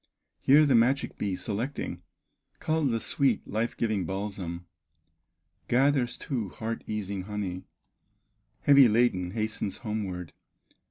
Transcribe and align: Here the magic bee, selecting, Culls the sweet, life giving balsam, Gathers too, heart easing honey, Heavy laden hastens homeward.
Here 0.41 0.65
the 0.65 0.73
magic 0.73 1.19
bee, 1.19 1.35
selecting, 1.35 2.01
Culls 2.59 2.89
the 2.89 2.99
sweet, 2.99 3.47
life 3.47 3.77
giving 3.77 4.03
balsam, 4.03 4.65
Gathers 5.67 6.17
too, 6.17 6.49
heart 6.49 6.83
easing 6.87 7.25
honey, 7.25 7.65
Heavy 8.61 8.87
laden 8.87 9.29
hastens 9.33 9.77
homeward. 9.85 10.33